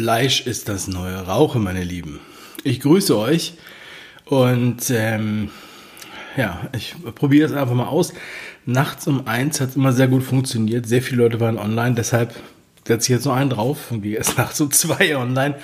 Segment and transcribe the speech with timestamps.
[0.00, 2.20] Fleisch ist das neue Rauchen, meine Lieben.
[2.64, 3.52] Ich grüße euch
[4.24, 5.50] und ähm,
[6.38, 8.14] ja, ich probiere es einfach mal aus.
[8.64, 10.86] Nachts um eins hat es immer sehr gut funktioniert.
[10.86, 12.34] Sehr viele Leute waren online, deshalb
[12.88, 15.56] setze ich jetzt noch einen drauf und gehe erst nachts um zwei online.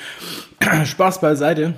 [0.85, 1.73] Spaß beiseite.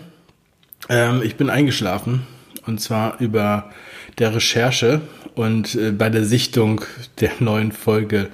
[0.89, 2.27] Ähm, ich bin eingeschlafen
[2.67, 3.71] und zwar über
[4.19, 5.03] der Recherche
[5.37, 6.81] und äh, bei der Sichtung
[7.21, 8.31] der neuen Folge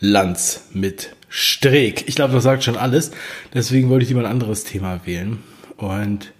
[0.00, 2.04] Lanz mit Streeck.
[2.06, 3.10] Ich glaube, das sagt schon alles.
[3.52, 5.42] Deswegen wollte ich lieber ein anderes Thema wählen.
[5.76, 6.32] Und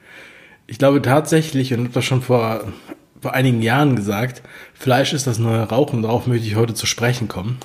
[0.67, 2.73] ich glaube tatsächlich, und habe das schon vor,
[3.21, 4.43] vor einigen Jahren gesagt,
[4.75, 6.03] Fleisch ist das neue Rauchen.
[6.03, 7.59] Darauf möchte ich heute zu sprechen kommen.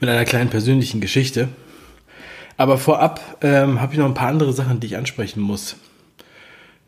[0.00, 1.48] Mit einer kleinen persönlichen Geschichte.
[2.56, 5.76] Aber vorab ähm, habe ich noch ein paar andere Sachen, die ich ansprechen muss.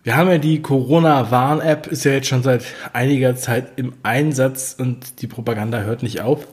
[0.02, 5.22] Wir haben ja die Corona-Warn-App, ist ja jetzt schon seit einiger Zeit im Einsatz und
[5.22, 6.46] die Propaganda hört nicht auf.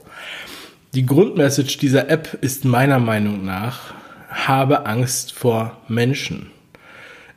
[0.93, 3.93] Die Grundmessage dieser App ist meiner Meinung nach,
[4.27, 6.51] habe Angst vor Menschen.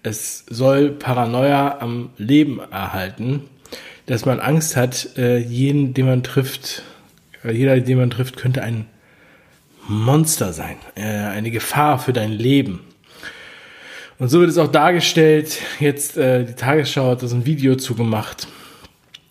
[0.03, 3.43] Es soll Paranoia am Leben erhalten,
[4.07, 6.83] dass man Angst hat, äh, jeden, den man trifft,
[7.45, 8.87] äh, jeder, den man trifft, könnte ein
[9.87, 12.81] Monster sein, äh, eine Gefahr für dein Leben.
[14.19, 15.61] Und so wird es auch dargestellt.
[15.79, 18.49] Jetzt die Tagesschau hat da so ein Video zugemacht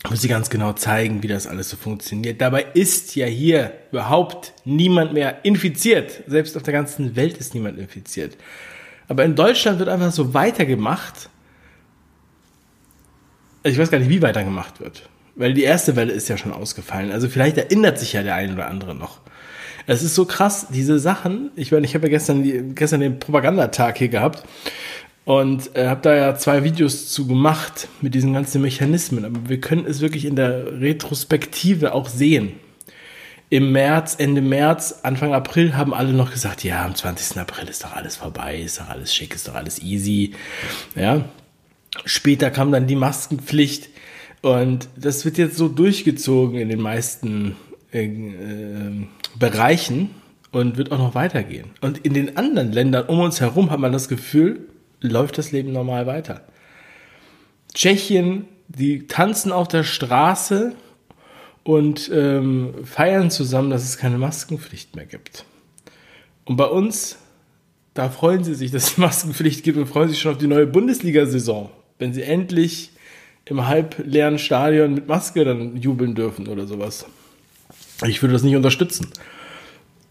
[0.10, 2.42] wo sie ganz genau zeigen, wie das alles so funktioniert.
[2.42, 6.24] Dabei ist ja hier überhaupt niemand mehr infiziert.
[6.28, 8.38] Selbst auf der ganzen Welt ist niemand infiziert.
[9.08, 11.30] Aber in Deutschland wird einfach so weitergemacht.
[13.64, 15.10] Ich weiß gar nicht, wie weitergemacht wird.
[15.36, 17.12] Weil die erste Welle ist ja schon ausgefallen.
[17.12, 19.22] Also vielleicht erinnert sich ja der eine oder andere noch.
[19.88, 21.52] Es ist so krass, diese Sachen.
[21.56, 24.44] Ich meine, ich habe ja gestern, gestern den Propagandatag hier gehabt
[25.26, 29.26] und äh, habe da ja zwei Videos zu gemacht mit diesen ganzen Mechanismen.
[29.26, 32.54] Aber wir können es wirklich in der Retrospektive auch sehen.
[33.50, 37.38] Im März, Ende März, Anfang April haben alle noch gesagt, ja, am 20.
[37.38, 40.34] April ist doch alles vorbei, ist doch alles schick, ist doch alles easy.
[40.96, 41.26] Ja.
[42.06, 43.90] Später kam dann die Maskenpflicht
[44.42, 47.56] und das wird jetzt so durchgezogen in den meisten
[47.94, 50.10] äh, äh, Bereichen
[50.52, 51.70] und wird auch noch weitergehen.
[51.80, 54.68] Und in den anderen Ländern um uns herum hat man das Gefühl,
[55.10, 56.42] läuft das Leben normal weiter.
[57.74, 60.76] Tschechien, die tanzen auf der Straße
[61.64, 65.46] und ähm, feiern zusammen, dass es keine Maskenpflicht mehr gibt.
[66.46, 67.18] Und bei uns,
[67.94, 70.68] da freuen sie sich, dass es Maskenpflicht gibt und freuen sich schon auf die neue
[70.68, 72.92] Bundesliga-Saison, wenn sie endlich
[73.46, 77.06] im halbleeren Stadion mit Maske dann jubeln dürfen oder sowas.
[78.06, 79.10] Ich würde das nicht unterstützen.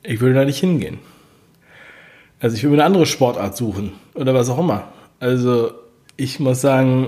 [0.03, 0.99] Ich würde da nicht hingehen.
[2.43, 4.89] Also ich will mir eine andere Sportart suchen oder was auch immer.
[5.21, 5.73] Also
[6.17, 7.07] ich muss sagen,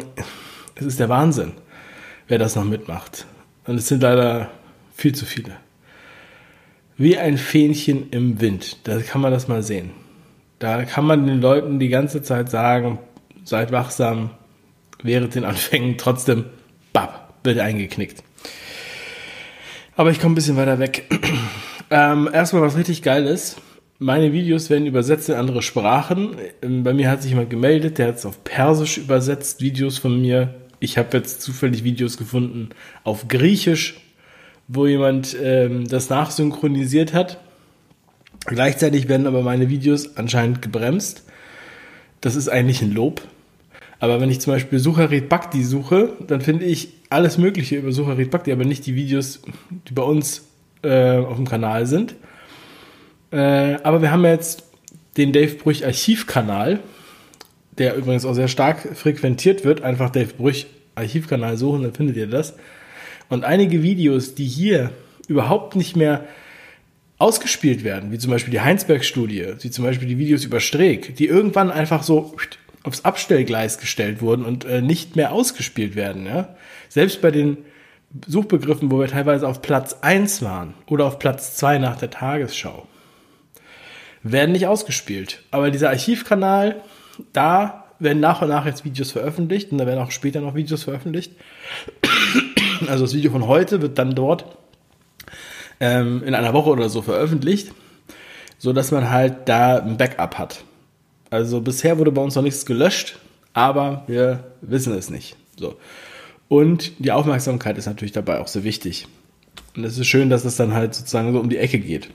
[0.76, 1.54] es ist der Wahnsinn,
[2.28, 3.26] wer das noch mitmacht.
[3.66, 4.50] Und es sind leider
[4.94, 5.56] viel zu viele.
[6.96, 8.86] Wie ein Fähnchen im Wind.
[8.86, 9.90] Da kann man das mal sehen.
[10.60, 13.00] Da kann man den Leuten die ganze Zeit sagen,
[13.42, 14.30] seid wachsam,
[15.02, 16.44] während den Anfängen trotzdem,
[16.92, 18.22] bab, wird eingeknickt.
[19.96, 21.12] Aber ich komme ein bisschen weiter weg.
[21.90, 23.60] ähm, erstmal was richtig geil ist
[23.98, 26.36] meine Videos werden übersetzt in andere Sprachen.
[26.62, 30.20] Ähm, bei mir hat sich jemand gemeldet, der hat es auf Persisch übersetzt, Videos von
[30.20, 30.54] mir.
[30.80, 32.70] Ich habe jetzt zufällig Videos gefunden
[33.04, 34.00] auf Griechisch,
[34.68, 37.38] wo jemand ähm, das nachsynchronisiert hat.
[38.46, 41.24] Gleichzeitig werden aber meine Videos anscheinend gebremst.
[42.20, 43.22] Das ist eigentlich ein Lob.
[44.00, 48.30] Aber wenn ich zum Beispiel Sucharit Bhakti suche, dann finde ich alles Mögliche über Sucharit
[48.30, 49.40] Bhakti, aber nicht die Videos,
[49.88, 50.46] die bei uns
[50.82, 52.14] äh, auf dem Kanal sind.
[53.34, 54.62] Äh, aber wir haben jetzt
[55.16, 56.78] den Dave Brüch Archivkanal,
[57.78, 59.82] der übrigens auch sehr stark frequentiert wird.
[59.82, 62.54] Einfach Dave Brüch Archivkanal suchen, dann findet ihr das.
[63.28, 64.92] Und einige Videos, die hier
[65.26, 66.24] überhaupt nicht mehr
[67.18, 71.26] ausgespielt werden, wie zum Beispiel die Heinsberg-Studie, wie zum Beispiel die Videos über Streeck, die
[71.26, 72.36] irgendwann einfach so
[72.84, 76.26] aufs Abstellgleis gestellt wurden und äh, nicht mehr ausgespielt werden.
[76.26, 76.54] Ja?
[76.88, 77.56] Selbst bei den
[78.28, 82.86] Suchbegriffen, wo wir teilweise auf Platz 1 waren oder auf Platz 2 nach der Tagesschau
[84.24, 85.42] werden nicht ausgespielt.
[85.52, 86.80] Aber dieser Archivkanal,
[87.32, 90.82] da werden nach und nach jetzt Videos veröffentlicht und da werden auch später noch Videos
[90.82, 91.32] veröffentlicht.
[92.88, 94.44] Also das Video von heute wird dann dort
[95.78, 97.72] ähm, in einer Woche oder so veröffentlicht,
[98.58, 100.64] so dass man halt da ein Backup hat.
[101.30, 103.16] Also bisher wurde bei uns noch nichts gelöscht,
[103.52, 105.36] aber wir wissen es nicht.
[105.56, 105.76] So.
[106.48, 109.06] Und die Aufmerksamkeit ist natürlich dabei auch sehr wichtig.
[109.76, 112.10] Und es ist schön, dass es dann halt sozusagen so um die Ecke geht.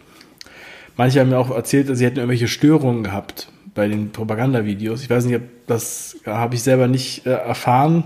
[1.00, 5.02] Manche haben mir auch erzählt, sie hätten irgendwelche Störungen gehabt bei den Propagandavideos.
[5.02, 8.04] Ich weiß nicht, ob das habe ich selber nicht äh, erfahren.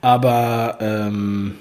[0.00, 1.54] Aber ähm,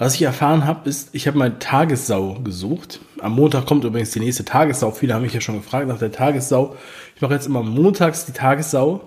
[0.00, 3.00] Was ich erfahren habe, ist, ich habe mal Tagessau gesucht.
[3.18, 4.92] Am Montag kommt übrigens die nächste Tagessau.
[4.92, 6.74] Viele haben mich ja schon gefragt nach der Tagessau.
[7.16, 9.02] Ich mache jetzt immer montags die Tagessau.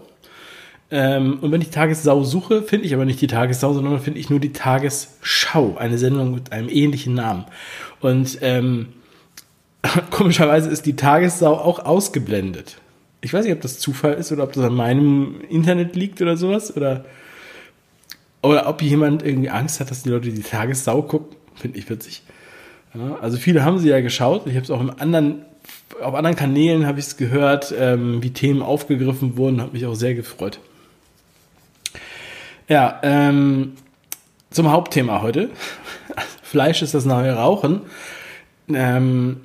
[0.91, 4.29] Ähm, und wenn ich Tagessau suche, finde ich aber nicht die Tagessau, sondern finde ich
[4.29, 5.77] nur die Tagesschau.
[5.79, 7.45] Eine Sendung mit einem ähnlichen Namen.
[7.99, 8.89] Und ähm,
[10.11, 12.77] komischerweise ist die Tagessau auch ausgeblendet.
[13.21, 16.35] Ich weiß nicht, ob das Zufall ist oder ob das an meinem Internet liegt oder
[16.35, 16.75] sowas.
[16.75, 17.05] Oder
[18.43, 22.23] oder ob jemand irgendwie Angst hat, dass die Leute die Tagessau gucken, finde ich witzig.
[22.93, 24.45] Ja, also viele haben sie ja geschaut.
[24.45, 25.45] Ich habe es auch im anderen,
[26.01, 29.95] auf anderen Kanälen habe ich es gehört, ähm, wie Themen aufgegriffen wurden, hat mich auch
[29.95, 30.59] sehr gefreut.
[32.67, 33.73] Ja, ähm,
[34.51, 35.49] zum Hauptthema heute.
[36.43, 37.81] Fleisch ist das neue Rauchen.
[38.67, 39.37] Ähm,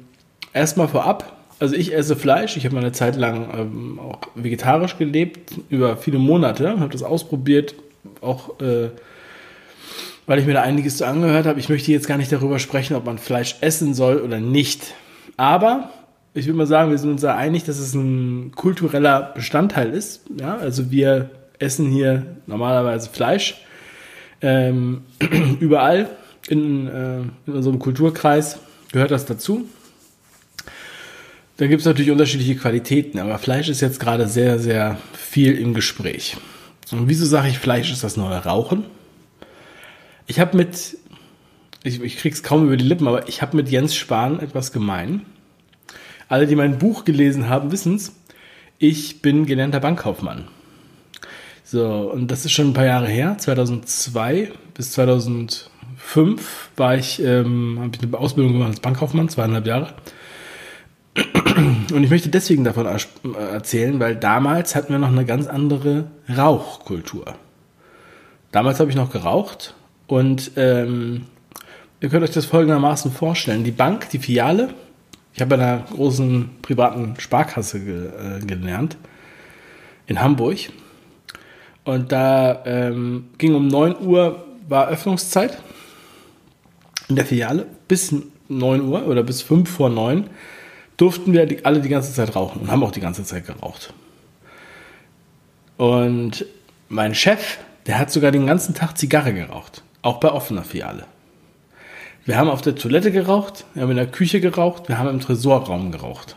[0.59, 2.57] erstmal vorab, also ich esse Fleisch.
[2.57, 7.03] Ich habe mal eine Zeit lang ähm, auch vegetarisch gelebt, über viele Monate, habe das
[7.03, 7.75] ausprobiert,
[8.21, 8.91] auch äh,
[10.27, 11.59] weil ich mir da einiges zu angehört habe.
[11.59, 14.95] Ich möchte jetzt gar nicht darüber sprechen, ob man Fleisch essen soll oder nicht.
[15.37, 15.91] Aber
[16.35, 20.23] ich würde mal sagen, wir sind uns da einig, dass es ein kultureller Bestandteil ist.
[20.39, 23.63] Ja, also wir essen hier normalerweise Fleisch
[24.43, 25.03] ähm,
[25.61, 26.09] überall
[26.49, 28.59] in, äh, in unserem Kulturkreis
[28.93, 29.67] gehört das dazu.
[31.59, 35.75] Da gibt es natürlich unterschiedliche Qualitäten, aber Fleisch ist jetzt gerade sehr, sehr viel im
[35.75, 36.37] Gespräch.
[36.93, 38.85] Und wieso sage ich, Fleisch ist das neue Rauchen?
[40.29, 40.97] Ich habe mit,
[41.83, 45.23] ich, ich krieg's kaum über die Lippen, aber ich habe mit Jens Spahn etwas gemein.
[46.29, 48.13] Alle, die mein Buch gelesen haben, wissen's.
[48.79, 50.45] Ich bin gelernter Bankkaufmann.
[51.65, 53.37] So, und das ist schon ein paar Jahre her.
[53.37, 55.71] 2002 bis 2005
[56.77, 59.95] war ich, ähm, habe ich eine Ausbildung gemacht als Bankkaufmann, zweieinhalb Jahre.
[61.59, 66.05] Und ich möchte deswegen davon erzählen, weil damals hatten wir noch eine ganz andere
[66.37, 67.35] Rauchkultur.
[68.53, 69.75] Damals habe ich noch geraucht
[70.07, 71.27] und ähm,
[72.01, 73.65] ihr könnt euch das folgendermaßen vorstellen.
[73.65, 74.73] Die Bank, die Filiale,
[75.35, 78.97] ich habe bei einer großen privaten Sparkasse ge, äh, gelernt
[80.07, 80.59] in Hamburg.
[81.85, 85.59] Und da ähm, ging um 9 Uhr war Öffnungszeit
[87.09, 88.15] in der Filiale bis
[88.49, 90.29] 9 Uhr oder bis 5 vor 9
[90.99, 93.95] durften wir alle die ganze Zeit rauchen und haben auch die ganze Zeit geraucht.
[95.79, 96.45] Und
[96.91, 101.05] mein Chef, der hat sogar den ganzen Tag Zigarre geraucht, auch bei offener Filiale.
[102.27, 105.21] Wir haben auf der Toilette geraucht, wir haben in der Küche geraucht, wir haben im
[105.21, 106.37] Tresorraum geraucht.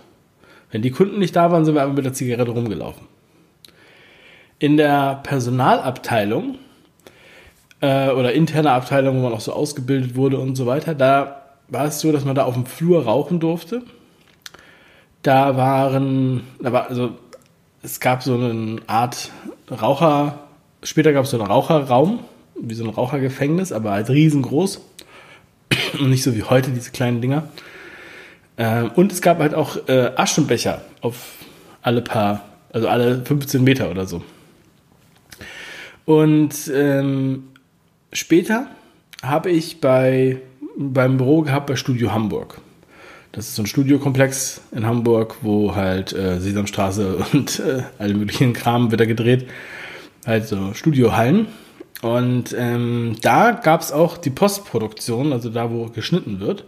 [0.69, 3.07] Wenn die Kunden nicht da waren, sind wir aber mit der Zigarette rumgelaufen.
[4.59, 6.59] In der Personalabteilung
[7.81, 11.85] äh, oder interne Abteilung, wo man auch so ausgebildet wurde und so weiter, da war
[11.85, 13.81] es so, dass man da auf dem Flur rauchen durfte
[15.21, 17.11] da waren, da war, also
[17.83, 19.31] es gab so eine Art
[19.69, 20.39] Raucher,
[20.83, 22.19] später gab es so einen Raucherraum,
[22.59, 24.81] wie so ein Rauchergefängnis, aber halt riesengroß.
[25.99, 27.43] Und nicht so wie heute, diese kleinen Dinger.
[28.57, 31.15] Ähm, und es gab halt auch äh, Aschenbecher auf
[31.81, 34.21] alle paar, also alle 15 Meter oder so.
[36.05, 37.47] Und ähm,
[38.11, 38.67] später
[39.23, 40.41] habe ich bei,
[40.77, 42.59] beim Büro gehabt bei Studio Hamburg.
[43.31, 48.53] Das ist so ein Studiokomplex in Hamburg, wo halt äh, Sesamstraße und äh, alle möglichen
[48.53, 49.47] Kram wieder gedreht.
[50.25, 51.47] Halt so Studiohallen.
[52.01, 56.65] Und ähm, da gab es auch die Postproduktion, also da, wo geschnitten wird.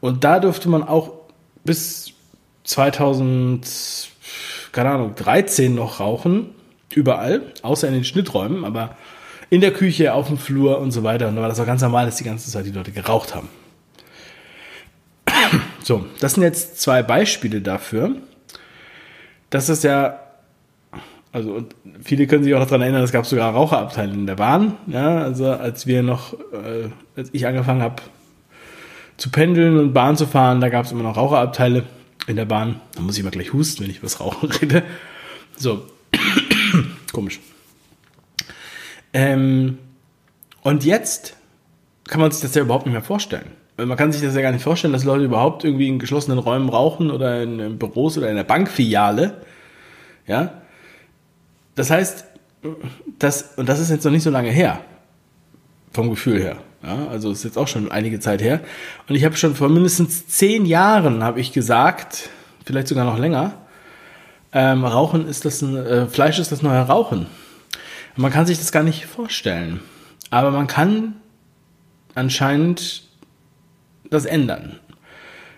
[0.00, 1.12] Und da durfte man auch
[1.64, 2.12] bis
[2.64, 3.66] 2000,
[4.72, 6.50] keine Ahnung, 13 noch rauchen.
[6.94, 8.96] Überall, außer in den Schnitträumen, aber
[9.50, 11.28] in der Küche, auf dem Flur und so weiter.
[11.28, 13.48] Und da war das auch ganz normal, dass die ganze Zeit die Leute geraucht haben.
[15.86, 18.16] So, das sind jetzt zwei Beispiele dafür,
[19.50, 20.18] dass es ja,
[21.30, 21.64] also
[22.02, 24.78] viele können sich auch daran erinnern, es gab sogar Raucherabteile in der Bahn.
[24.88, 28.02] Ja, also als wir noch, äh, als ich angefangen habe
[29.16, 31.84] zu pendeln und Bahn zu fahren, da gab es immer noch Raucherabteile
[32.26, 32.80] in der Bahn.
[32.96, 34.82] Da muss ich mal gleich husten, wenn ich das Rauchen rede.
[35.56, 35.86] So,
[37.12, 37.38] komisch.
[39.12, 39.78] Ähm,
[40.62, 41.36] und jetzt
[42.08, 44.52] kann man sich das ja überhaupt nicht mehr vorstellen man kann sich das ja gar
[44.52, 48.36] nicht vorstellen, dass Leute überhaupt irgendwie in geschlossenen Räumen rauchen oder in, Büros oder in
[48.36, 49.42] der Bankfiliale.
[50.26, 50.62] Ja.
[51.74, 52.24] Das heißt,
[53.18, 54.80] das, und das ist jetzt noch nicht so lange her.
[55.92, 56.56] Vom Gefühl her.
[56.82, 58.60] Ja, also ist jetzt auch schon einige Zeit her.
[59.08, 62.30] Und ich habe schon vor mindestens zehn Jahren, habe ich gesagt,
[62.64, 63.54] vielleicht sogar noch länger,
[64.52, 67.26] ähm, Rauchen ist das ein, äh, Fleisch ist das neue Rauchen.
[68.16, 69.80] man kann sich das gar nicht vorstellen.
[70.30, 71.16] Aber man kann
[72.14, 73.05] anscheinend
[74.10, 74.78] das ändern.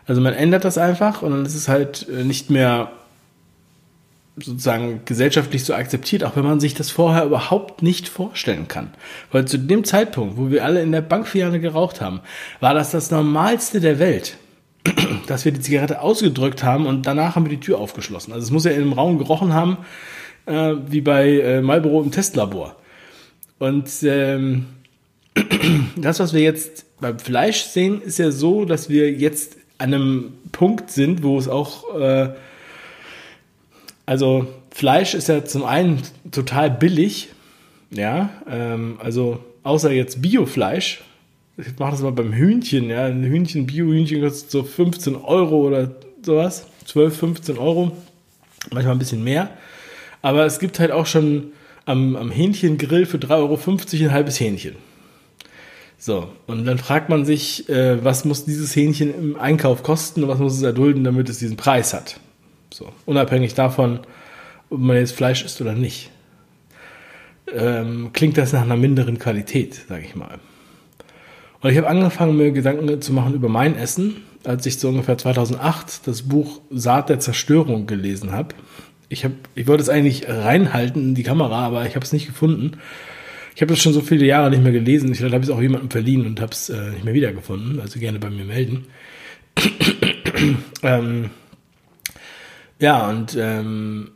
[0.07, 2.91] Also man ändert das einfach und dann ist es halt äh, nicht mehr
[4.41, 8.91] sozusagen gesellschaftlich so akzeptiert, auch wenn man sich das vorher überhaupt nicht vorstellen kann.
[9.33, 12.21] Weil zu dem Zeitpunkt, wo wir alle in der Bankfiliale geraucht haben,
[12.61, 14.37] war das das Normalste der Welt,
[15.27, 18.33] dass wir die Zigarette ausgedrückt haben und danach haben wir die Tür aufgeschlossen.
[18.33, 19.79] Also es muss ja in einem Raum gerochen haben,
[20.47, 22.77] äh, wie bei äh, Marlboro im Testlabor.
[23.59, 24.67] Und ähm,
[25.97, 30.33] das, was wir jetzt beim Fleisch sehen, ist ja so, dass wir jetzt an einem
[30.53, 32.31] Punkt sind, wo es auch äh,
[34.09, 36.01] also Fleisch ist ja zum einen
[36.31, 37.29] total billig,
[37.91, 41.03] ja, ähm, also außer jetzt Biofleisch.
[41.59, 45.91] Ich mache das mal beim Hühnchen, ja, ein Hühnchen, Bio-Hühnchen kostet so 15 Euro oder
[46.23, 47.93] sowas, 12, 15 Euro,
[48.73, 49.51] manchmal ein bisschen mehr.
[50.23, 51.53] Aber es gibt halt auch schon
[51.85, 53.59] am, am Hähnchengrill für 3,50 Euro
[54.05, 54.77] ein halbes Hähnchen.
[56.01, 60.29] So, und dann fragt man sich, äh, was muss dieses Hähnchen im Einkauf kosten und
[60.29, 62.21] was muss es erdulden, damit es diesen Preis hat.
[62.73, 64.01] So, unabhängig davon,
[64.71, 66.11] ob man jetzt Fleisch isst oder nicht.
[67.53, 70.39] Ähm, klingt das nach einer minderen Qualität, sage ich mal.
[71.61, 75.19] Und ich habe angefangen, mir Gedanken zu machen über mein Essen, als ich so ungefähr
[75.19, 78.55] 2008 das Buch Saat der Zerstörung gelesen habe.
[79.09, 82.27] Ich, hab, ich wollte es eigentlich reinhalten in die Kamera, aber ich habe es nicht
[82.27, 82.79] gefunden.
[83.59, 85.11] Ich habe das schon so viele Jahre nicht mehr gelesen.
[85.11, 87.81] Ich habe es auch jemandem verliehen und habe es äh, nicht mehr wiedergefunden.
[87.81, 88.87] Also gerne bei mir melden.
[90.85, 91.31] ähm,
[92.79, 94.13] ja, und ähm,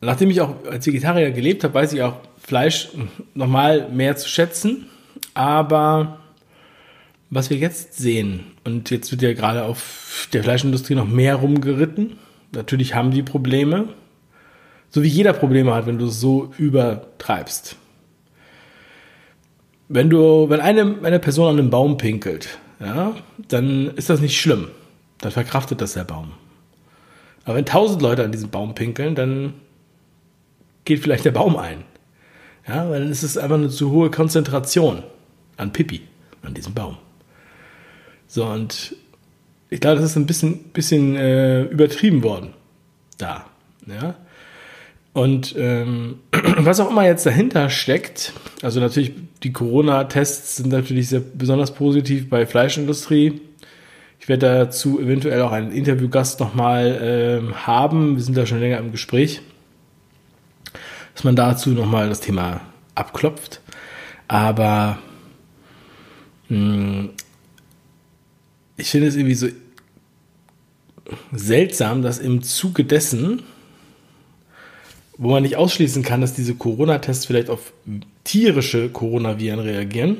[0.00, 2.90] nachdem ich auch als Vegetarier gelebt habe, weiß ich auch Fleisch
[3.34, 4.86] nochmal mehr zu schätzen.
[5.34, 6.20] Aber
[7.28, 12.18] was wir jetzt sehen, und jetzt wird ja gerade auf der Fleischindustrie noch mehr rumgeritten.
[12.52, 13.88] Natürlich haben die Probleme.
[14.90, 17.78] So wie jeder Probleme hat, wenn du es so übertreibst.
[19.94, 23.14] Wenn du, wenn eine, eine Person an einem Baum pinkelt, ja,
[23.48, 24.68] dann ist das nicht schlimm.
[25.20, 26.32] Dann verkraftet das der Baum.
[27.44, 29.52] Aber wenn tausend Leute an diesem Baum pinkeln, dann
[30.86, 31.84] geht vielleicht der Baum ein.
[32.66, 35.02] Ja, weil dann ist es einfach eine zu hohe Konzentration
[35.58, 36.00] an Pipi
[36.42, 36.96] an diesem Baum.
[38.28, 38.96] So, und
[39.68, 42.54] ich glaube, das ist ein bisschen, bisschen äh, übertrieben worden
[43.18, 43.44] da.
[43.86, 44.14] Ja.
[45.12, 46.20] Und ähm,
[46.58, 52.30] was auch immer jetzt dahinter steckt, also natürlich die Corona-Tests sind natürlich sehr besonders positiv
[52.30, 53.40] bei Fleischindustrie,
[54.22, 58.14] ich werde dazu eventuell auch einen Interviewgast nochmal ähm, haben.
[58.14, 59.42] Wir sind da schon länger im Gespräch,
[61.12, 62.60] dass man dazu nochmal das Thema
[62.94, 63.60] abklopft.
[64.28, 64.98] Aber
[66.48, 67.10] mh, hm,
[68.76, 69.48] ich finde es irgendwie so
[71.32, 73.42] seltsam, dass im Zuge dessen,
[75.22, 77.72] wo man nicht ausschließen kann, dass diese Corona-Tests vielleicht auf
[78.24, 80.16] tierische Coronaviren reagieren,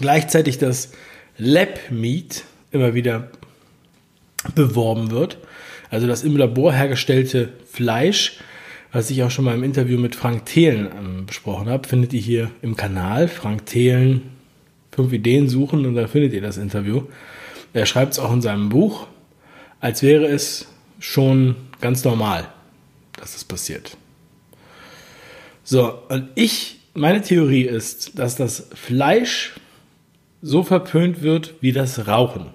[0.00, 0.90] gleichzeitig das
[1.36, 2.42] Lab-Meat
[2.72, 3.30] immer wieder
[4.56, 5.38] beworben wird.
[5.90, 8.40] Also das im Labor hergestellte Fleisch,
[8.90, 12.20] was ich auch schon mal im Interview mit Frank Thelen ähm, besprochen habe, findet ihr
[12.20, 13.28] hier im Kanal.
[13.28, 14.22] Frank Thelen,
[14.90, 17.02] fünf Ideen suchen und dann findet ihr das Interview.
[17.72, 19.06] Er schreibt es auch in seinem Buch,
[19.78, 20.66] als wäre es
[20.98, 22.48] schon ganz normal,
[23.20, 23.96] dass das passiert.
[25.64, 29.54] So, und ich, meine Theorie ist, dass das Fleisch
[30.40, 32.46] so verpönt wird wie das Rauchen.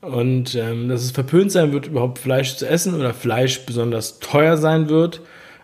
[0.00, 4.56] Und ähm, dass es verpönt sein wird, überhaupt Fleisch zu essen oder Fleisch besonders teuer
[4.56, 5.20] sein wird.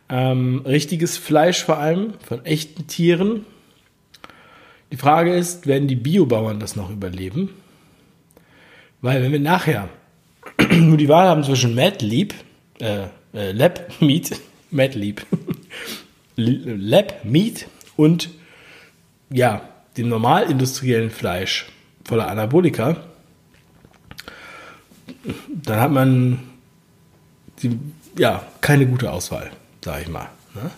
[0.09, 3.45] Ähm, richtiges Fleisch vor allem von echten Tieren.
[4.91, 7.51] Die Frage ist, werden die Biobauern das noch überleben?
[9.03, 9.89] Weil wenn wir nachher
[10.73, 12.33] nur die Wahl haben zwischen Mad Leap,
[12.79, 15.25] äh, äh, Lab Meat, Mad Leap,
[16.37, 17.67] Lab Meat
[17.97, 18.31] und
[19.31, 21.67] ja, dem normal industriellen Fleisch
[22.05, 22.97] voller Anabolika,
[25.49, 26.41] dann hat man
[27.63, 27.79] die,
[28.17, 29.51] ja keine gute Auswahl,
[29.85, 30.29] sage ich mal.
[30.55, 30.71] Ne?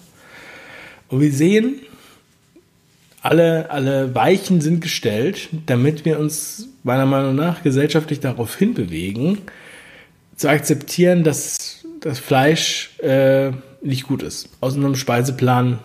[1.09, 1.80] Und wir sehen,
[3.23, 9.38] alle, alle Weichen sind gestellt, damit wir uns meiner Meinung nach gesellschaftlich darauf hinbewegen,
[10.37, 13.52] zu akzeptieren, dass das Fleisch äh,
[13.83, 15.78] nicht gut ist, aus unserem Speiseplan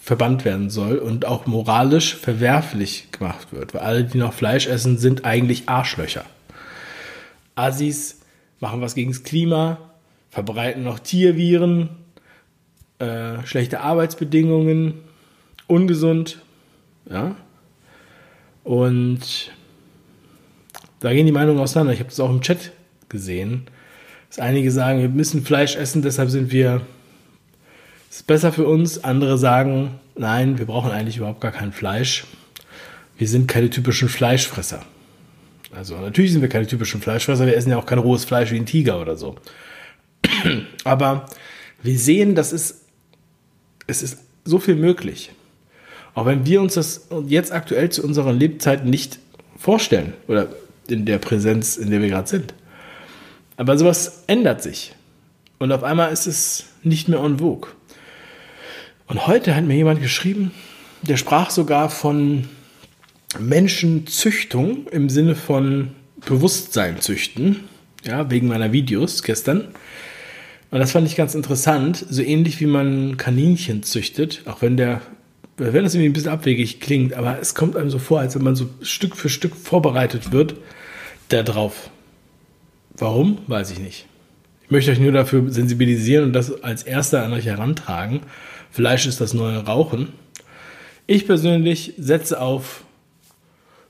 [0.00, 3.72] verbannt werden soll und auch moralisch verwerflich gemacht wird.
[3.74, 6.24] Weil alle, die noch Fleisch essen, sind eigentlich Arschlöcher.
[7.54, 8.20] Assis
[8.60, 9.78] machen was gegen das Klima,
[10.30, 11.88] verbreiten noch Tierviren,
[12.98, 14.94] äh, schlechte Arbeitsbedingungen,
[15.66, 16.38] ungesund,
[17.08, 17.36] ja.
[18.62, 19.52] Und
[21.00, 21.92] da gehen die Meinungen auseinander.
[21.92, 22.72] Ich habe das auch im Chat
[23.08, 23.66] gesehen,
[24.34, 26.80] dass einige sagen, wir müssen Fleisch essen, deshalb sind wir,
[28.10, 29.04] es ist besser für uns.
[29.04, 32.24] Andere sagen, nein, wir brauchen eigentlich überhaupt gar kein Fleisch.
[33.16, 34.84] Wir sind keine typischen Fleischfresser.
[35.72, 38.56] Also natürlich sind wir keine typischen Fleischfresser, wir essen ja auch kein rohes Fleisch wie
[38.56, 39.36] ein Tiger oder so.
[40.84, 41.26] Aber
[41.84, 42.80] wir sehen, dass es,
[43.86, 45.30] es ist so viel möglich.
[46.14, 49.20] Auch wenn wir uns das jetzt aktuell zu unseren Lebzeiten nicht
[49.56, 50.48] vorstellen oder
[50.88, 52.52] in der Präsenz, in der wir gerade sind.
[53.56, 54.94] Aber sowas ändert sich.
[55.58, 57.70] Und auf einmal ist es nicht mehr en vogue.
[59.06, 60.52] Und heute hat mir jemand geschrieben,
[61.02, 62.48] der sprach sogar von
[63.38, 65.90] Menschenzüchtung im Sinne von
[66.24, 67.64] Bewusstsein züchten,
[68.04, 69.68] ja, wegen meiner Videos gestern.
[70.70, 75.02] Und das fand ich ganz interessant, so ähnlich wie man Kaninchen züchtet, auch wenn der,
[75.56, 78.42] wenn das irgendwie ein bisschen abwegig klingt, aber es kommt einem so vor, als wenn
[78.42, 80.56] man so Stück für Stück vorbereitet wird,
[81.28, 81.90] darauf.
[82.96, 83.38] Warum?
[83.46, 84.06] Weiß ich nicht.
[84.64, 88.20] Ich möchte euch nur dafür sensibilisieren und das als erster an euch herantragen.
[88.70, 90.12] Fleisch ist das neue Rauchen.
[91.06, 92.84] Ich persönlich setze auf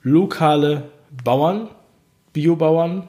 [0.03, 0.85] lokale
[1.23, 1.69] Bauern,
[2.33, 3.09] Biobauern.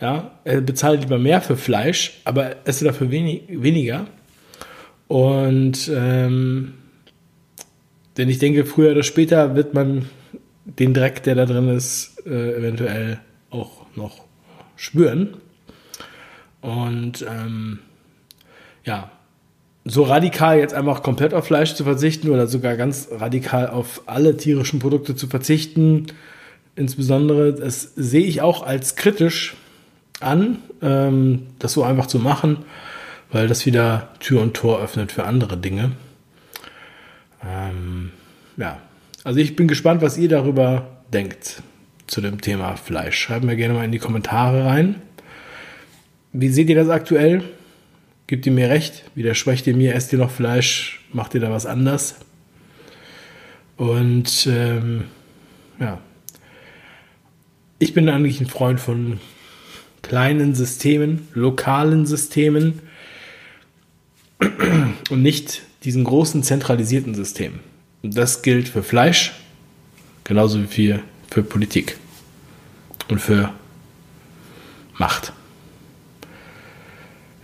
[0.00, 4.06] Ja, bezahlt lieber mehr für Fleisch, aber esse dafür wenig, weniger.
[5.06, 6.74] Und ähm,
[8.16, 10.06] denn ich denke, früher oder später wird man
[10.64, 14.24] den Dreck, der da drin ist, äh, eventuell auch noch
[14.82, 15.36] spüren.
[16.60, 17.78] Und ähm,
[18.84, 19.10] ja,
[19.84, 24.36] so radikal jetzt einfach komplett auf Fleisch zu verzichten oder sogar ganz radikal auf alle
[24.36, 26.06] tierischen Produkte zu verzichten,
[26.74, 29.54] insbesondere, das sehe ich auch als kritisch
[30.20, 32.58] an, ähm, das so einfach zu machen,
[33.30, 35.92] weil das wieder Tür und Tor öffnet für andere Dinge.
[37.44, 38.10] Ähm,
[38.56, 38.78] ja,
[39.22, 41.62] also ich bin gespannt, was ihr darüber denkt
[42.12, 43.18] zu dem Thema Fleisch.
[43.18, 45.00] Schreibt mir gerne mal in die Kommentare rein.
[46.34, 47.42] Wie seht ihr das aktuell?
[48.26, 49.04] Gebt ihr mir recht?
[49.14, 49.94] Widersprecht ihr mir?
[49.94, 51.00] Esst ihr noch Fleisch?
[51.14, 52.16] Macht ihr da was anders?
[53.78, 55.04] Und ähm,
[55.80, 56.00] ja,
[57.78, 59.18] ich bin eigentlich ein Freund von
[60.02, 62.80] kleinen Systemen, lokalen Systemen
[65.10, 67.60] und nicht diesen großen zentralisierten Systemen.
[68.02, 69.32] Und das gilt für Fleisch
[70.24, 71.00] genauso wie für,
[71.30, 71.96] für Politik
[73.12, 73.50] und für
[74.98, 75.32] Macht.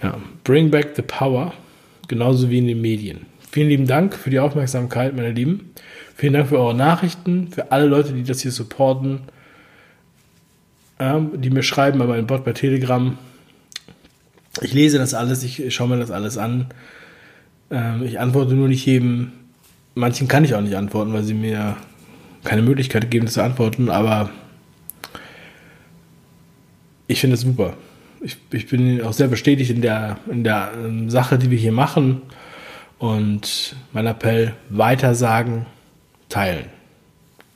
[0.02, 1.52] Ja, bring back the power,
[2.09, 3.26] genauso wie in den Medien.
[3.50, 5.70] Vielen lieben Dank für die Aufmerksamkeit, meine Lieben.
[6.14, 9.20] Vielen Dank für eure Nachrichten, für alle Leute, die das hier supporten,
[11.00, 13.16] ja, die mir schreiben, aber ein Bot bei Telegram.
[14.62, 16.66] Ich lese das alles, ich schaue mir das alles an.
[17.70, 19.33] Ähm, ich antworte nur nicht jedem.
[19.94, 21.76] Manchen kann ich auch nicht antworten, weil sie mir
[22.44, 24.31] keine Möglichkeit geben, zu antworten, aber
[27.09, 27.75] ich finde es super.
[28.21, 31.73] Ich, ich, bin auch sehr bestätigt in der, in der ähm, Sache, die wir hier
[31.73, 32.23] machen.
[32.99, 35.66] Und mein Appell, weitersagen,
[36.29, 36.66] teilen.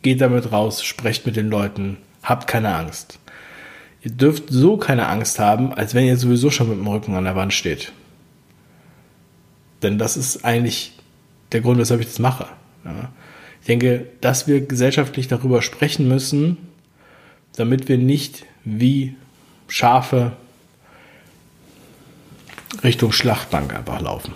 [0.02, 3.18] Geht damit raus, sprecht mit den Leuten, habt keine Angst.
[4.02, 7.24] Ihr dürft so keine Angst haben, als wenn ihr sowieso schon mit dem Rücken an
[7.24, 7.92] der Wand steht.
[9.82, 10.98] Denn das ist eigentlich
[11.52, 12.46] der Grund, weshalb ich das mache.
[13.60, 16.56] Ich denke, dass wir gesellschaftlich darüber sprechen müssen,
[17.56, 19.16] damit wir nicht wie
[19.72, 20.32] Schafe
[22.84, 24.34] Richtung Schlachtbank einfach laufen.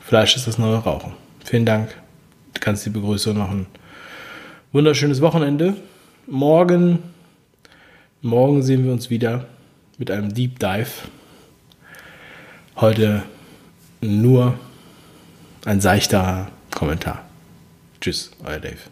[0.00, 1.12] Fleisch ist das neue Rauchen.
[1.44, 1.94] Vielen Dank.
[2.58, 3.66] Ganz liebe Grüße noch ein
[4.72, 5.76] wunderschönes Wochenende.
[6.26, 7.00] Morgen,
[8.22, 9.44] morgen sehen wir uns wieder
[9.98, 10.90] mit einem Deep Dive.
[12.76, 13.24] Heute
[14.00, 14.58] nur
[15.66, 17.26] ein seichter Kommentar.
[18.00, 18.91] Tschüss, euer Dave.